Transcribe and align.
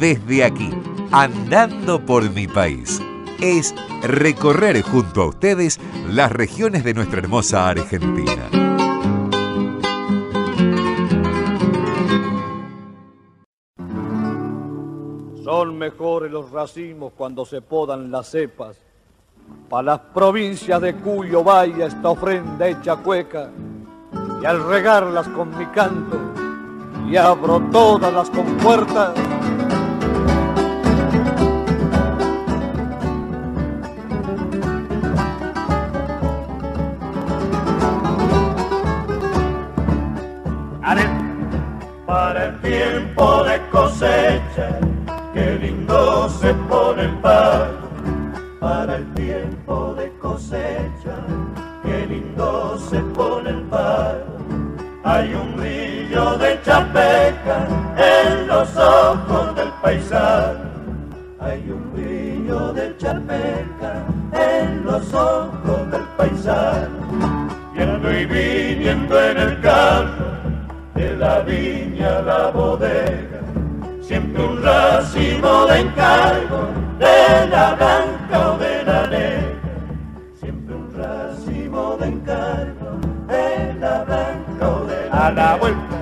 desde 0.00 0.44
aquí, 0.44 0.70
andando 1.12 2.04
por 2.04 2.28
mi 2.30 2.48
país, 2.48 3.00
es 3.38 3.74
recorrer 4.02 4.80
junto 4.80 5.22
a 5.22 5.26
ustedes 5.26 5.78
las 6.08 6.32
regiones 6.32 6.84
de 6.84 6.94
nuestra 6.94 7.20
hermosa 7.20 7.68
Argentina. 7.68 8.48
Son 15.44 15.76
mejores 15.76 16.32
los 16.32 16.50
racimos 16.50 17.12
cuando 17.14 17.44
se 17.44 17.60
podan 17.60 18.10
las 18.10 18.30
cepas. 18.30 18.76
Para 19.68 19.82
las 19.82 20.00
provincias 20.14 20.80
de 20.80 20.94
Cuyo 20.94 21.44
vaya 21.44 21.86
esta 21.86 22.08
ofrenda 22.08 22.66
hecha 22.66 22.96
cueca, 22.96 23.50
y 24.40 24.46
al 24.46 24.66
regarlas 24.66 25.28
con 25.28 25.56
mi 25.58 25.66
canto, 25.66 26.18
y 27.06 27.16
abro 27.16 27.60
todas 27.70 28.12
las 28.14 28.30
compuertas, 28.30 29.12
tiempo 42.62 43.44
de 43.44 43.60
cosecha, 43.70 44.78
qué 45.34 45.58
lindo 45.60 46.28
se 46.28 46.54
pone 46.68 47.02
el 47.02 47.14
pan. 47.18 47.70
Para 48.60 48.96
el 48.96 49.14
tiempo 49.14 49.94
de 49.94 50.12
cosecha, 50.18 51.16
qué 51.82 52.06
lindo 52.06 52.78
se 52.78 52.98
pone 53.14 53.50
el 53.50 53.62
pan. 53.62 54.18
Hay 55.04 55.32
un 55.34 55.56
brillo 55.56 56.36
de 56.36 56.60
chapeca 56.62 57.66
en 57.96 58.46
los 58.46 58.76
ojos 58.76 59.56
del 59.56 59.70
paisano. 59.82 60.70
Hay 61.40 61.70
un 61.70 61.92
brillo 61.94 62.72
de 62.74 62.96
chapeca 62.98 64.04
en 64.32 64.84
los 64.84 65.12
ojos 65.14 65.90
del 65.90 66.04
paisano. 66.18 67.48
Yendo 67.74 68.12
y 68.12 68.26
viniendo 68.26 69.22
en 69.22 69.38
el 69.38 69.60
campo 69.62 70.19
la 71.20 71.40
viña 71.40 72.22
la 72.22 72.50
bodega, 72.50 73.40
siempre 74.00 74.42
un 74.42 74.62
racimo 74.62 75.66
de 75.66 75.80
encargo 75.80 76.60
de 76.98 77.46
la 77.54 77.74
blanca 77.74 78.52
o 78.52 78.56
de 78.56 78.84
la 78.84 79.06
negra, 79.06 79.74
siempre 80.40 80.74
un 80.74 80.88
racimo 80.96 81.98
de 82.00 82.06
encargo 82.06 82.90
de 83.28 83.74
la 83.82 84.04
blanca 84.04 84.68
o 84.76 84.86
de 84.86 85.08
la 85.10 85.26
A 85.26 85.32
la 85.32 85.56
vuelta, 85.56 85.96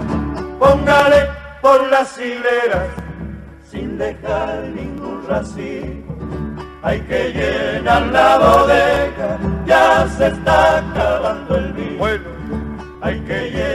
póngale 0.61 1.21
por 1.61 1.81
las 1.91 2.17
hileras, 2.17 2.89
sin 3.69 3.99
dejar 3.99 4.69
ningún 4.73 5.27
racimo. 5.29 6.15
Hay 6.85 7.01
que 7.01 7.33
llenar 7.33 8.07
la 8.19 8.39
bodega, 8.39 9.31
ya 9.67 10.07
se 10.17 10.29
está 10.29 10.79
acabando 10.79 11.57
el 11.57 11.73
vino. 11.73 11.89
Hay 13.01 13.19
que 13.21 13.51
llenar 13.51 13.68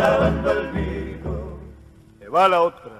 acabando 0.00 0.50
se 2.18 2.28
va 2.28 2.48
la 2.48 2.62
otra. 2.62 2.99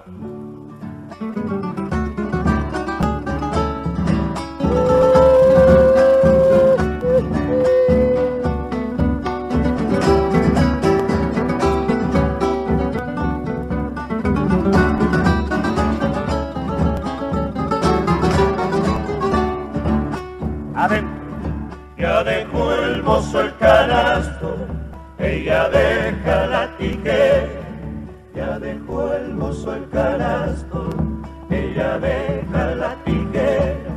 Ella 31.80 31.98
deja 31.98 32.74
la 32.74 32.94
tijera. 33.04 33.90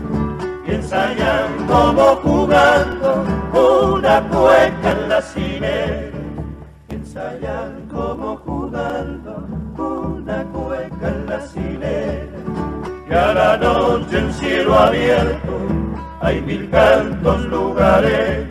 Y 0.65 0.71
ensayan 0.71 1.67
como 1.67 2.15
jugando 2.23 3.25
una 3.53 4.21
cueca 4.29 4.91
en 4.91 5.09
la. 5.09 5.21
Y 6.89 6.95
ensayan 6.95 7.87
como 7.91 8.37
jugando 8.37 9.45
una 9.77 10.43
cueca 10.45 11.07
en 11.09 11.25
la 11.27 11.39
cinera. 11.41 12.39
Y 13.09 13.13
a 13.13 13.33
la 13.33 13.57
noche 13.57 14.17
en 14.17 14.33
cielo 14.33 14.79
abierto 14.79 15.53
hay 16.21 16.41
mil 16.41 16.69
cantos 16.69 17.45
lugares 17.45 18.47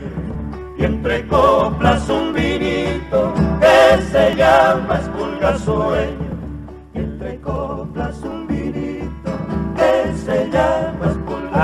y 0.76 0.84
entre 0.84 1.26
coplas 1.26 2.08
un 2.08 2.34
vinito 2.34 3.32
que 3.60 4.02
se 4.10 4.34
llama 4.36 4.98
espulga 4.98 5.58
sueño 5.58 6.21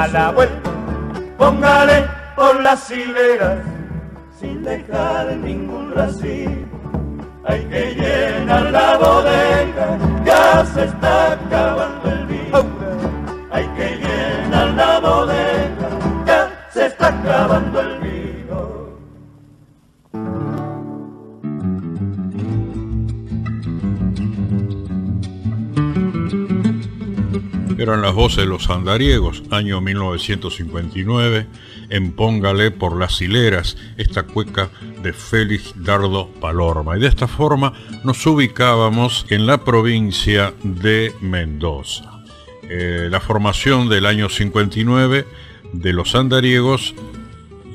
a 0.03 0.09
la 0.09 0.31
vuelta. 0.31 0.71
Póngale 1.37 2.07
por 2.37 2.61
las 2.63 2.91
hileras 2.91 3.59
sin 4.39 4.63
dejar 4.63 5.37
ningún 5.37 5.93
racimo 5.93 6.69
hay 7.49 7.65
que 7.65 7.95
llenar 7.95 8.71
la 8.71 8.99
bodega 8.99 9.28
voces 28.19 28.39
de 28.39 28.47
los 28.47 28.69
andariegos, 28.69 29.45
año 29.53 29.81
1959, 29.81 31.47
en 31.89 32.11
Póngale 32.11 32.73
por 32.73 32.99
las 32.99 33.23
hileras, 33.23 33.77
esta 33.97 34.25
cueca 34.25 34.71
de 35.05 35.13
Félix 35.13 35.73
Dardo 35.77 36.29
Palorma. 36.41 36.97
Y 36.97 37.01
de 37.01 37.07
esta 37.07 37.29
forma 37.29 37.75
nos 38.03 38.27
ubicábamos 38.27 39.25
en 39.31 39.47
la 39.47 39.63
provincia 39.63 40.53
de 40.65 41.15
Mendoza. 41.21 42.25
Eh, 42.65 43.07
la 43.09 43.21
formación 43.21 43.89
del 43.89 44.05
año 44.05 44.29
59 44.29 45.25
de 45.73 45.93
los 45.93 46.17
andariegos 46.17 46.97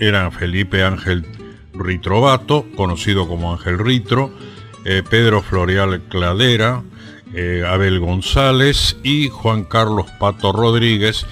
eran 0.02 0.34
Felipe 0.34 0.84
Ángel 0.84 1.26
Ritrovato, 1.74 2.66
conocido 2.76 3.30
como 3.30 3.54
Ángel 3.54 3.80
Ritro, 3.80 4.30
eh, 4.84 5.04
Pedro 5.10 5.42
Floreal 5.42 6.02
Cladera, 6.10 6.84
eh, 7.34 7.64
Abel 7.68 8.00
González 8.00 8.98
y 9.04 9.30
Juan 9.30 9.64
Carlos 9.64 10.08
Pato 10.20 10.52
Rodríguez 10.52 11.26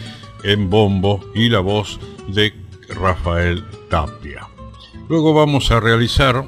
en 0.44 0.70
bombo 0.70 1.24
y 1.36 1.50
la 1.50 1.60
voz 1.60 2.00
de 2.28 2.54
Rafael 2.90 3.64
Tapia. 3.90 4.48
Luego 5.10 5.34
vamos 5.34 5.72
a 5.72 5.80
realizar 5.80 6.46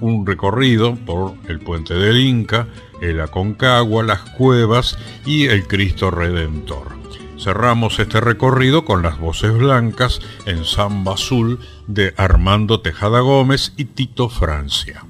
un 0.00 0.26
recorrido 0.26 0.96
por 0.96 1.34
el 1.48 1.60
puente 1.60 1.94
del 1.94 2.20
Inca, 2.20 2.66
el 3.00 3.20
Aconcagua, 3.20 4.02
las 4.02 4.20
cuevas 4.20 4.98
y 5.24 5.46
el 5.46 5.66
Cristo 5.66 6.10
Redentor. 6.10 6.92
Cerramos 7.38 7.98
este 7.98 8.20
recorrido 8.20 8.84
con 8.84 9.02
las 9.02 9.18
voces 9.18 9.52
blancas 9.52 10.20
en 10.46 10.64
Samba 10.64 11.14
Azul 11.14 11.58
de 11.88 12.14
Armando 12.16 12.80
Tejada 12.80 13.20
Gómez 13.20 13.72
y 13.76 13.86
Tito 13.86 14.28
Francia. 14.28 15.04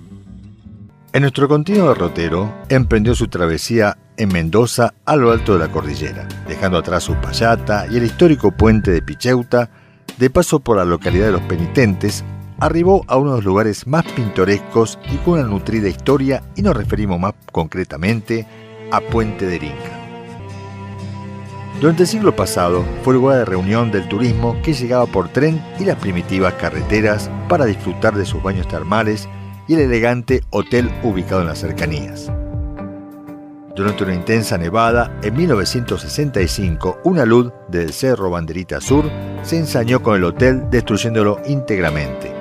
En 1.14 1.20
nuestro 1.20 1.46
continuo 1.46 1.90
derrotero, 1.90 2.50
emprendió 2.70 3.14
su 3.14 3.28
travesía 3.28 3.98
en 4.16 4.30
Mendoza 4.30 4.94
a 5.04 5.14
lo 5.14 5.30
alto 5.30 5.52
de 5.52 5.58
la 5.58 5.70
cordillera, 5.70 6.26
dejando 6.48 6.78
atrás 6.78 7.04
su 7.04 7.14
payata 7.16 7.86
y 7.90 7.98
el 7.98 8.04
histórico 8.04 8.50
puente 8.50 8.90
de 8.92 9.02
Picheuta, 9.02 9.68
de 10.16 10.30
paso 10.30 10.60
por 10.60 10.78
la 10.78 10.86
localidad 10.86 11.26
de 11.26 11.32
Los 11.32 11.42
Penitentes, 11.42 12.24
arribó 12.60 13.04
a 13.08 13.18
uno 13.18 13.32
de 13.32 13.36
los 13.36 13.44
lugares 13.44 13.86
más 13.86 14.04
pintorescos 14.12 14.98
y 15.12 15.16
con 15.16 15.34
una 15.34 15.42
nutrida 15.42 15.90
historia 15.90 16.42
y 16.56 16.62
nos 16.62 16.74
referimos 16.74 17.20
más 17.20 17.34
concretamente 17.52 18.46
a 18.90 19.02
Puente 19.02 19.44
de 19.44 19.56
Inca. 19.56 20.00
Durante 21.78 22.04
el 22.04 22.08
siglo 22.08 22.34
pasado 22.34 22.86
fue 23.02 23.12
lugar 23.12 23.36
de 23.36 23.44
reunión 23.44 23.90
del 23.90 24.08
turismo 24.08 24.56
que 24.62 24.72
llegaba 24.72 25.04
por 25.04 25.28
tren 25.28 25.62
y 25.78 25.84
las 25.84 25.96
primitivas 25.96 26.54
carreteras 26.54 27.30
para 27.50 27.66
disfrutar 27.66 28.14
de 28.14 28.24
sus 28.24 28.42
baños 28.42 28.66
termales 28.66 29.28
el 29.74 29.80
elegante 29.80 30.42
hotel 30.50 30.90
ubicado 31.02 31.40
en 31.42 31.48
las 31.48 31.58
cercanías. 31.58 32.30
Durante 33.74 34.04
una 34.04 34.14
intensa 34.14 34.58
nevada, 34.58 35.18
en 35.22 35.34
1965, 35.34 37.00
una 37.04 37.24
luz 37.24 37.50
del 37.68 37.92
Cerro 37.92 38.28
Banderita 38.28 38.82
Sur 38.82 39.10
se 39.42 39.56
ensañó 39.56 40.02
con 40.02 40.16
el 40.16 40.24
hotel 40.24 40.68
destruyéndolo 40.70 41.40
íntegramente. 41.46 42.34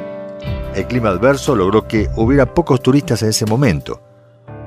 El 0.75 0.87
clima 0.87 1.09
adverso 1.09 1.55
logró 1.55 1.87
que 1.87 2.09
hubiera 2.17 2.53
pocos 2.53 2.81
turistas 2.81 3.23
en 3.23 3.29
ese 3.29 3.45
momento. 3.45 4.01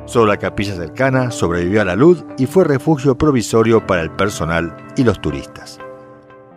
Solo 0.07 0.27
la 0.27 0.39
capilla 0.39 0.75
cercana 0.75 1.31
sobrevivió 1.31 1.83
a 1.83 1.85
la 1.85 1.97
luz 1.97 2.25
y 2.39 2.47
fue 2.47 2.65
refugio 2.65 3.17
provisorio 3.19 3.87
para 3.87 4.01
el 4.01 4.11
personal 4.11 4.75
y 4.97 5.05
los 5.05 5.21
turistas. 5.21 5.79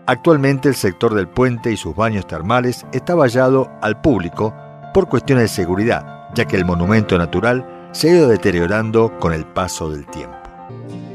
Actualmente 0.06 0.70
el 0.70 0.76
sector 0.76 1.16
del 1.16 1.28
puente 1.28 1.70
y 1.70 1.76
sus 1.76 1.94
baños 1.94 2.28
termales 2.28 2.86
está 2.94 3.14
vallado 3.14 3.70
al 3.82 4.00
público 4.00 4.54
por 4.98 5.10
cuestiones 5.10 5.44
de 5.44 5.56
seguridad, 5.56 6.28
ya 6.34 6.46
que 6.46 6.56
el 6.56 6.66
monumento 6.66 7.20
natural 7.20 7.92
se 7.92 8.10
ha 8.10 8.16
ido 8.16 8.30
deteriorando 8.30 9.20
con 9.20 9.32
el 9.32 9.46
paso 9.46 9.92
del 9.92 10.08
tiempo. 10.08 10.36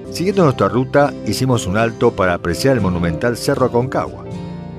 Siguiendo 0.08 0.44
nuestra 0.44 0.68
ruta, 0.68 1.12
hicimos 1.26 1.66
un 1.66 1.76
alto 1.76 2.12
para 2.12 2.34
apreciar 2.34 2.76
el 2.76 2.80
monumental 2.80 3.36
Cerro 3.36 3.66
Aconcagua. 3.66 4.22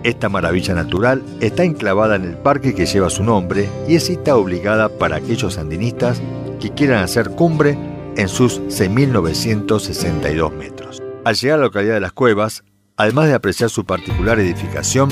Esta 0.03 0.29
maravilla 0.29 0.73
natural 0.73 1.21
está 1.41 1.65
enclavada 1.65 2.15
en 2.15 2.23
el 2.23 2.37
parque 2.37 2.73
que 2.73 2.85
lleva 2.85 3.09
su 3.09 3.25
nombre 3.25 3.67
y 3.89 3.95
es 3.95 4.05
cita 4.05 4.37
obligada 4.37 4.87
para 4.87 5.17
aquellos 5.17 5.55
sandinistas 5.55 6.21
que 6.61 6.69
quieran 6.69 7.03
hacer 7.03 7.31
cumbre 7.31 7.77
en 8.15 8.29
sus 8.29 8.61
6.962 8.69 10.53
metros. 10.55 11.03
Al 11.25 11.35
llegar 11.35 11.55
a 11.55 11.57
la 11.57 11.65
localidad 11.65 11.95
de 11.95 11.99
Las 11.99 12.13
Cuevas, 12.13 12.63
además 12.95 13.27
de 13.27 13.33
apreciar 13.33 13.69
su 13.69 13.83
particular 13.83 14.39
edificación, 14.39 15.09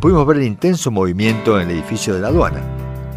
pudimos 0.00 0.26
ver 0.26 0.38
el 0.38 0.42
intenso 0.42 0.90
movimiento 0.90 1.60
en 1.60 1.70
el 1.70 1.76
edificio 1.76 2.14
de 2.14 2.20
la 2.20 2.26
aduana. 2.26 2.71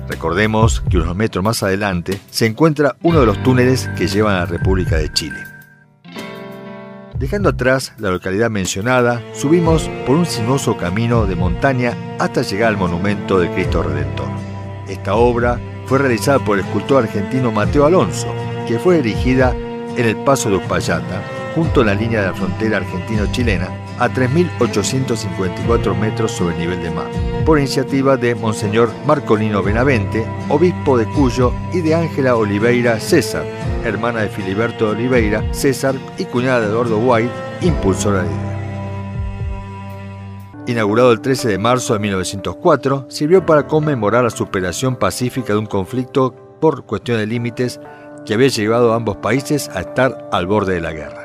Recordemos 0.08 0.84
que 0.90 0.98
unos 0.98 1.16
metros 1.16 1.44
más 1.44 1.64
adelante 1.64 2.20
se 2.30 2.46
encuentra 2.46 2.96
uno 3.02 3.20
de 3.20 3.26
los 3.26 3.42
túneles 3.42 3.90
que 3.98 4.08
llevan 4.08 4.36
a 4.36 4.40
la 4.40 4.46
República 4.46 4.98
de 4.98 5.12
Chile. 5.12 5.38
Dejando 7.18 7.50
atrás 7.50 7.94
la 7.98 8.12
localidad 8.12 8.50
mencionada, 8.50 9.22
subimos 9.34 9.90
por 10.06 10.18
un 10.18 10.26
sinuoso 10.26 10.76
camino 10.76 11.26
de 11.26 11.36
montaña 11.36 11.94
hasta 12.20 12.42
llegar 12.42 12.70
al 12.70 12.78
monumento 12.78 13.40
del 13.40 13.52
Cristo 13.52 13.84
Redentor. 13.84 14.28
Esta 14.90 15.16
obra 15.16 15.60
fue 15.86 15.98
realizada 15.98 16.40
por 16.40 16.60
el 16.60 16.66
escultor 16.66 17.04
argentino 17.04 17.52
Mateo 17.52 17.86
Alonso, 17.86 18.28
que 18.68 18.80
fue 18.80 19.00
erigida 19.00 19.56
en 19.96 20.06
el 20.06 20.18
Paso 20.18 20.50
de 20.50 20.58
Uspallata, 20.58 21.24
junto 21.56 21.82
a 21.82 21.86
la 21.86 21.96
línea 21.96 22.22
de 22.22 22.28
la 22.28 22.34
frontera 22.34 22.78
argentino-chilena, 22.78 23.70
a 24.00 24.10
3.854 24.10 25.98
metros 25.98 26.32
sobre 26.32 26.56
el 26.56 26.62
nivel 26.62 26.84
de 26.84 26.92
mar, 26.92 27.08
por 27.46 27.58
iniciativa 27.60 28.18
de 28.18 28.36
Monseñor 28.36 28.90
Marcolino 29.06 29.64
Benavente, 29.64 30.26
obispo 30.50 30.98
de 30.98 31.06
Cuyo, 31.06 31.54
y 31.74 31.82
de 31.82 31.96
Ángela 31.96 32.36
Oliveira 32.36 33.00
César, 33.00 33.46
hermana 33.84 34.22
de 34.22 34.30
Filiberto 34.30 34.90
Oliveira 34.90 35.44
César 35.54 35.96
y 36.18 36.26
cuñada 36.26 36.62
de 36.62 36.68
Eduardo 36.68 36.98
White, 36.98 37.32
impulsora 37.62 38.24
de 38.24 38.28
idea. 38.28 38.56
Inaugurado 40.68 41.12
el 41.12 41.22
13 41.22 41.50
de 41.50 41.58
marzo 41.60 41.94
de 41.94 42.00
1904, 42.00 43.06
sirvió 43.10 43.46
para 43.46 43.68
conmemorar 43.68 44.24
la 44.24 44.32
superación 44.32 44.96
pacífica 44.96 45.54
de 45.54 45.60
un 45.60 45.68
conflicto 45.68 46.34
por 46.60 46.86
cuestión 46.86 47.20
de 47.20 47.28
límites 47.28 47.80
que 48.26 48.34
había 48.34 48.48
llevado 48.48 48.92
a 48.92 48.96
ambos 48.96 49.18
países 49.18 49.70
a 49.70 49.82
estar 49.82 50.28
al 50.32 50.48
borde 50.48 50.74
de 50.74 50.82
la 50.82 50.92
guerra. 50.92 51.25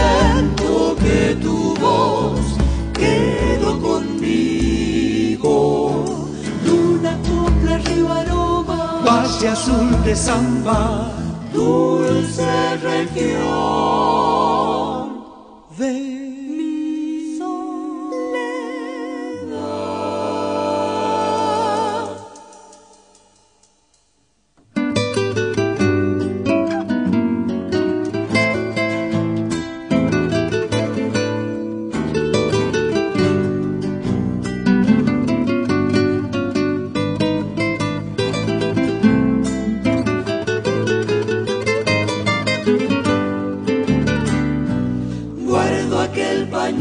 Este 9.41 9.53
azul 9.53 9.89
de 10.03 10.15
samba, 10.15 11.11
dulce 11.51 12.77
región. 12.83 13.41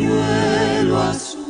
pañuelo 0.00 0.98
azul 0.98 1.40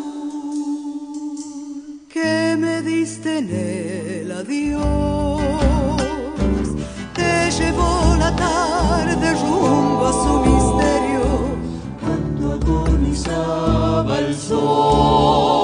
que 2.12 2.56
me 2.58 2.82
diste 2.82 3.38
en 3.38 3.50
el 3.50 4.32
adiós. 4.32 5.40
Te 7.14 7.50
llevó 7.52 8.16
la 8.18 8.34
tarde 8.34 9.32
rumbo 9.34 10.06
a 10.06 10.12
su 10.12 10.40
misterio 10.50 11.24
cuando 12.00 12.52
agonizaba 12.54 14.18
el 14.18 14.34
sol. 14.34 15.59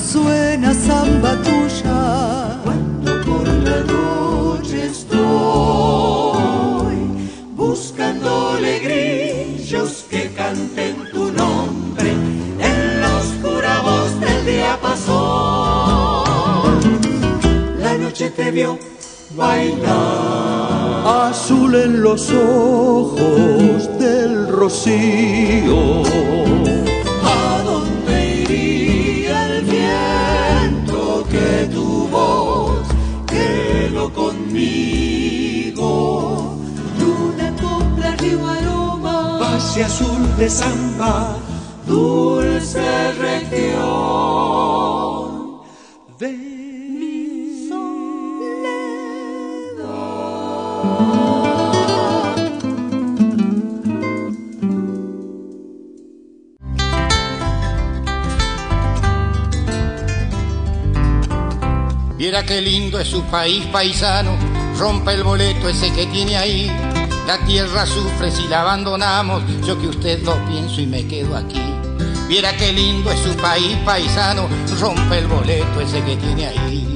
suena 0.00 0.72
samba 0.74 1.36
tuya. 1.42 2.58
Cuando 2.64 3.20
por 3.24 3.46
la 3.48 3.80
noche 3.84 4.86
estoy 4.86 5.20
buscándole 7.54 8.78
grillos 8.80 10.06
que 10.10 10.30
canten 10.32 10.96
tu 11.12 11.30
nombre 11.32 12.10
en 12.10 13.00
la 13.00 13.16
oscura 13.18 13.80
voz 13.82 14.18
del 14.20 14.46
día 14.46 14.78
pasó. 14.80 16.24
La 17.78 17.96
noche 17.98 18.30
te 18.30 18.50
vio 18.50 18.78
bailar. 19.36 21.28
Azul 21.30 21.74
en 21.74 22.02
los 22.02 22.30
ojos 22.30 23.98
del 23.98 24.48
rocío 24.48 26.02
conmigo? 34.60 36.56
Luna, 36.98 37.54
copla, 37.60 38.16
río, 38.16 38.46
aroma, 38.46 39.38
Valle 39.38 39.84
azul 39.84 40.36
de 40.36 40.50
samba, 40.50 41.36
dulce 41.86 43.12
región. 43.12 43.80
De 46.18 46.32
mi 46.32 47.20
Viera 62.18 62.44
qué 62.44 62.60
lindo 62.60 63.00
es 63.00 63.08
su 63.08 63.22
país 63.24 63.64
paisano, 63.72 64.49
rompa 64.80 65.12
el 65.12 65.22
boleto 65.22 65.68
ese 65.68 65.92
que 65.92 66.06
tiene 66.06 66.38
ahí. 66.38 66.66
La 67.26 67.38
tierra 67.44 67.84
sufre 67.84 68.32
si 68.32 68.48
la 68.48 68.62
abandonamos, 68.62 69.42
yo 69.64 69.78
que 69.78 69.88
usted 69.88 70.22
lo 70.22 70.34
pienso 70.46 70.80
y 70.80 70.86
me 70.86 71.06
quedo 71.06 71.36
aquí. 71.36 71.60
Viera 72.26 72.56
qué 72.56 72.72
lindo 72.72 73.10
es 73.12 73.20
su 73.20 73.34
país 73.36 73.76
paisano, 73.84 74.48
rompa 74.80 75.18
el 75.18 75.26
boleto 75.26 75.82
ese 75.82 76.02
que 76.02 76.16
tiene 76.16 76.46
ahí. 76.46 76.89